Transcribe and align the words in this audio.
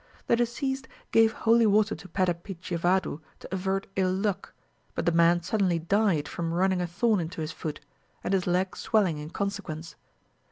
The 0.25 0.35
deceased 0.35 0.87
gave 1.11 1.31
holy 1.31 1.67
water 1.67 1.93
to 1.93 2.09
Pedda 2.09 2.33
Pichivadu 2.33 3.21
to 3.39 3.49
avert 3.53 3.85
ill 3.95 4.11
luck, 4.11 4.51
but 4.95 5.05
the 5.05 5.11
man 5.11 5.43
suddenly 5.43 5.77
died 5.77 6.27
from 6.27 6.55
running 6.55 6.81
a 6.81 6.87
thorn 6.87 7.19
into 7.19 7.39
his 7.39 7.51
foot, 7.51 7.81
and 8.23 8.33
his 8.33 8.47
leg 8.47 8.75
swelling 8.75 9.19
in 9.19 9.29
consequence. 9.29 9.95